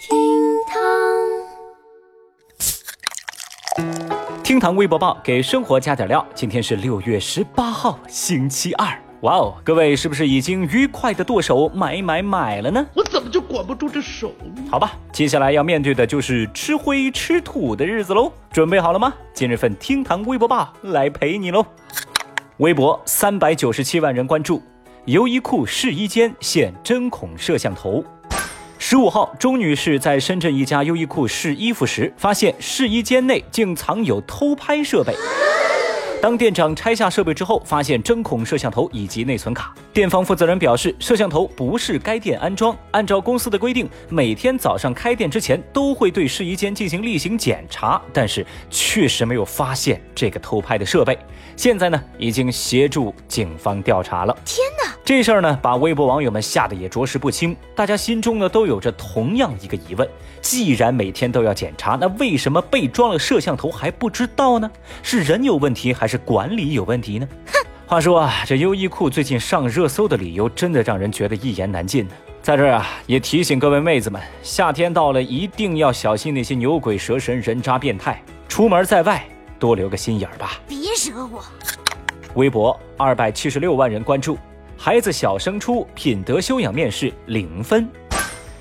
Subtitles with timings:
[0.00, 0.16] 厅
[0.66, 0.80] 堂
[4.42, 6.26] 厅堂微博报给生活加点料。
[6.34, 8.98] 今天是六月十八号，星期二。
[9.20, 12.86] 哇哦，各位是不是已经愉快的剁手买买买了呢？
[12.94, 14.64] 我怎么就管不住这手呢？
[14.70, 18.32] 好吧，接下来要面对的就是吃灰吃土的日子喽。
[18.50, 19.12] 准备好了吗？
[19.34, 21.62] 今日份厅堂微博报来陪你喽。
[22.56, 24.62] 微博三百九十七万人关注，
[25.04, 28.02] 优衣库试衣间现针孔摄像头。
[28.90, 35.14] 十五号，钟女士在深圳一家优衣库试衣服时，发现试衣间内竟藏有偷拍设备。
[36.20, 39.72] 当店长拆下设备之后，发现针孔摄像头以及内存卡。
[39.92, 51.16] 店方负责人表示，摄像头不是该店安装，按照公司的规定，每天早上开店之前都会对试衣间进行例行检查，但是确实没有发现这个偷拍的设备。
[51.54, 54.36] 现在呢，已经协助警方调查了。
[54.44, 54.66] 天，
[55.04, 57.56] 这事儿呢，把微博网友们吓得也着实不轻。
[57.74, 60.08] 大家心中呢，都有着同样一个疑问：
[60.40, 64.70] 既然每天都要检查，那为什么被装了摄像头还不知道呢？
[65.02, 67.28] 是人有问题，还是管理有问题呢？
[67.46, 67.66] 哼！
[67.86, 72.12] 话说啊，这优衣库最近上热搜的理由，真的让人觉得一言难尽呢。
[72.40, 78.22] 在这儿啊，也提醒各位妹子们，夏天到了，一定要小心那些牛鬼蛇神、人渣变态。
[78.48, 79.24] 出门在外。
[79.58, 81.44] 多留个心眼儿吧，别惹我。
[82.34, 84.38] 微博二百七十六万人关注，
[84.82, 87.86] 孩子小升初品德修养面试零分。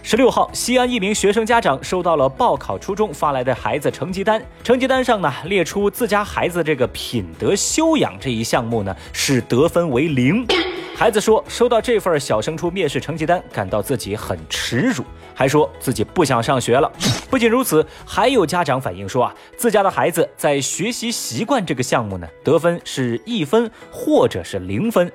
[0.00, 10.46] 十六号，西安一名学生家长收到了报考初中发来的孩子成绩单，成绩单上呢列出自家孩子这个品德修养这一项目呢是得分为零。
[10.94, 15.02] 孩子说，收到这份小升初面试成绩单，感到自己很耻辱，
[15.34, 16.88] 还说自己不想上学了。
[17.28, 25.10] 不仅如此，还有家长反映说啊，自家的孩子在学习习惯这个项目呢，得分是一分或者是零分。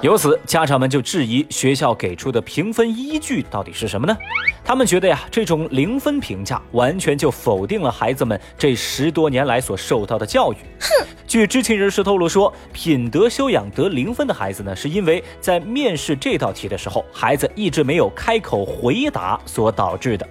[0.00, 4.14] 由此，家长们就质疑学校给出的评分依据到底是什么呢？
[4.62, 10.56] 他们觉得呀，这种零分评价完全就否定了孩子们这十多年来所受到的教育。
[10.80, 11.06] 哼！
[11.26, 20.28] 据知情人士透露说，品德修养得零分的孩子呢，是因为在面试这道题的时候，孩子一直没有开口回答所导致的。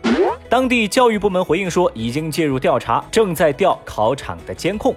[0.48, 4.96] 当地教育部门回应说，已经介入调查，正在调考场的监控。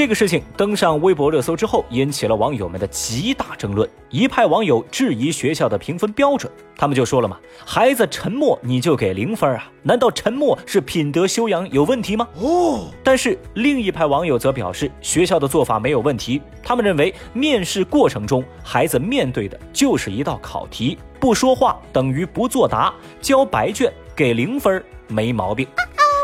[0.00, 3.86] 这个事情登上微博热搜之后，引起了网友们的极大争论。
[4.08, 9.70] 一派网友质疑学校的评分标准，他们就说了嘛：“孩子沉默你就给零分啊？
[9.82, 12.88] 难道沉默是品德修养有问题吗？”哦。
[13.04, 16.40] 但是另一派网友则表示，学校的做法没有问题。
[16.62, 22.90] 他们认为，面试过程中孩子面对的就是一道考题，不说话等于不作答，
[23.20, 25.68] 交白卷给零分没毛病。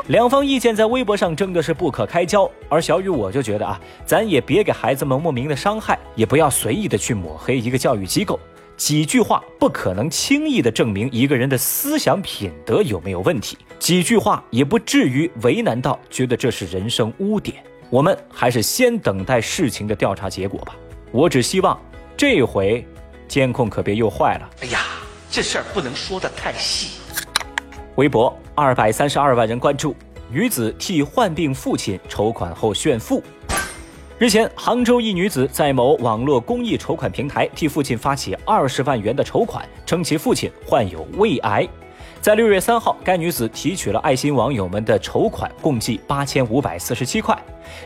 [0.09, 8.39] 两方意见在微博上争的是不可开交，而小雨我就觉得啊，咱也别给孩子们莫名的伤害，也不要随意的去抹黑一个教育机构，
[8.77, 17.57] 几句话不可能轻易的证明一个人的思想品德有没有问题，几句话也不至于为难到觉得这是人生污点。
[17.91, 20.77] 我们还是先等待事情的调查结果吧。
[21.11, 21.77] 我只希望
[22.17, 22.87] 这回
[23.27, 24.51] 监控可别又坏了。
[24.63, 24.83] 哎呀，
[25.33, 27.01] 这事儿不能说的太细。
[27.97, 29.97] 微博二百三十二万人关注，
[30.31, 33.23] 女子替患病父亲筹款后炫富。
[34.19, 41.67] 日前，杭州一女子在某网络公益筹款平台替父亲发起二十万元的筹款，称其父亲患有胃癌。
[42.21, 47.35] 在六月三号，该女子提取了爱心网友们的筹款，共计八千五百四十七块。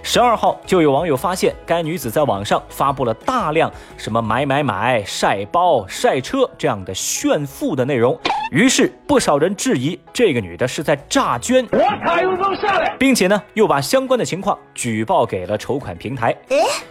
[0.03, 8.19] 十二号，就有网友发现该女子在网上发布了大量什么买买买、晒包、晒车这样的炫富的内容，
[8.51, 11.67] 于是不少人质疑这个女的是在诈捐。
[11.73, 16.37] 我卡又能下来，并且呢，又把相关的情况举报给了筹款平台。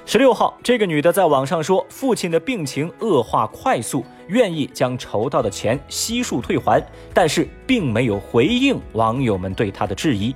[0.06, 4.06] 十六号，这个女的在网上说父亲的病情恶化快速。
[4.30, 6.80] 愿意将筹到的钱悉数退还，
[7.16, 10.36] 但是并没有回应网友们对她的质疑。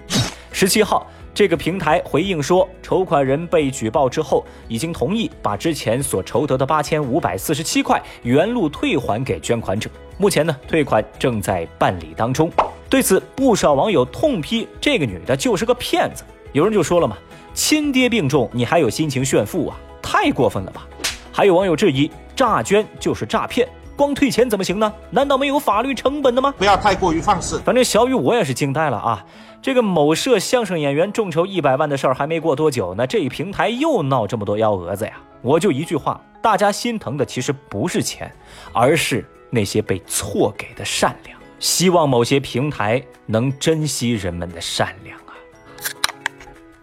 [0.52, 9.90] 十七号，这个平台回应说，筹款人被举报之后，已经同意把之前所筹得的八千五百四十七块原路退还给捐款者。
[10.20, 12.52] 目前呢，退款正在办理当中。
[12.88, 16.24] 对此，不少网友痛批这个女的就是个骗子。
[16.52, 17.18] 有人就说了嘛，
[17.56, 19.80] 亲爹病重，你还有心情炫富啊？
[20.04, 20.88] 太过分了吧！
[21.32, 23.68] 还有网友质疑，诈捐就是诈骗。
[23.96, 24.92] 光退钱怎么行呢？
[25.12, 26.54] 难道没有法律成本的吗？
[26.58, 27.60] 不要太过于放肆。
[27.60, 29.26] 反正小雨我也是惊呆了啊！
[29.62, 35.14] 这个某社相声演员众筹一百万的事儿还没过多久呢，这一平台又闹这么多幺蛾子呀！
[35.42, 38.32] 我就一句话，大家心疼的其实不是钱，
[38.74, 41.40] 而是那些被错给的善良。
[41.60, 45.32] 希望某些平台能珍惜人们的善良啊！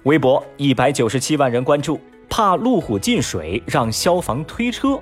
[0.04, 4.98] 微博一百九十七万人关注，怕路虎进水让消防推车。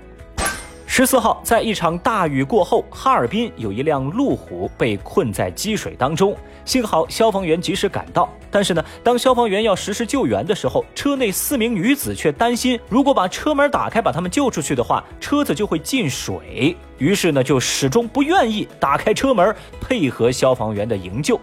[0.99, 8.29] 十四号，在一场大雨过后，哈尔滨有一辆路虎被困在积水当中，幸好消防员及时赶到。
[8.51, 16.77] 但是呢，当消防员要实施救援的时候，车内四名女子却担心，如果把车门打开把他们救出去的话，车子就会进水。
[16.99, 21.41] 于是呢，就始终不愿意打开车门配合消防员的营救，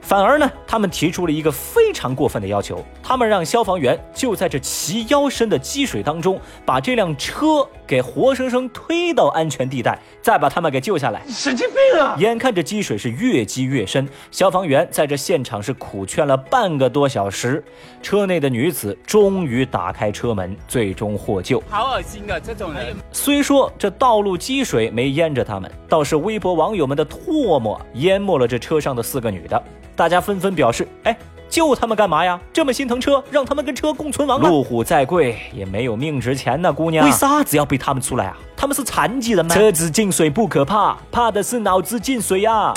[0.00, 11.22] 反而呢，他们提出了一个非常过分的要求，他们让消防员就在这齐腰深的积水当中，把这辆车给活生生推到安全地带，再把他们给救下来。
[11.28, 12.16] 神经病啊！
[12.18, 17.62] 眼看着积水是越积越深，消防员在这现场是苦劝了半个多小时，
[18.02, 21.62] 车内的女子终于打开车门，最终获救。
[21.68, 22.40] 好恶心啊！
[22.42, 24.77] 这种人，虽说这道路积水。
[24.78, 29.60] 水没淹着他们，倒是微博网友们的唾沫淹没了这车上的四个女的。
[29.96, 32.40] 大家纷纷表示：“哎，救他们干嘛呀？
[32.52, 34.38] 这么心疼车，让他们跟车共存亡。
[34.38, 37.04] 路虎再贵也没有命值钱呐，姑娘。
[37.04, 38.38] 为啥子要被他们出来啊？
[38.56, 39.52] 他们是残疾人吗？
[39.52, 42.72] 车子进水不可怕，怕的是脑子进水呀。”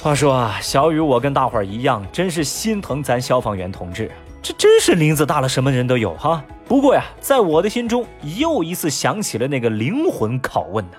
[0.00, 4.10] 话说啊，小雨，我跟大伙儿一样，真是心疼咱消防员同志。
[4.44, 6.44] 这真是林子大了，什么人都有哈。
[6.68, 8.04] 不过呀，在我的心中
[8.36, 10.98] 又一次想起了那个灵魂拷问呢。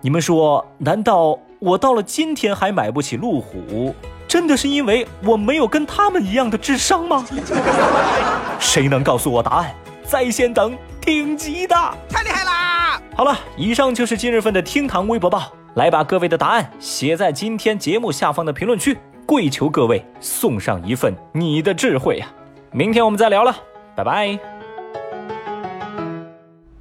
[0.00, 3.94] 你们说，难道我到了今天还买不起路虎，
[4.26, 7.24] 真的是因为我没有跟他们一样的智商吗？
[8.58, 9.72] 谁能告诉我答案？
[10.02, 11.76] 在线等，挺急的，
[12.08, 13.00] 太厉害啦！
[13.14, 22.26] 好了，以上就是今日份的厅堂微博报，来把各位的答案写在今天节目下方的评论区，跪求各位送上一份你的智慧呀！
[22.76, 23.54] 明天我们再聊了，
[23.94, 24.36] 拜拜。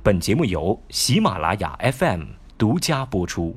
[0.01, 2.23] 本节目由喜马拉雅 FM
[2.57, 3.55] 独家播出。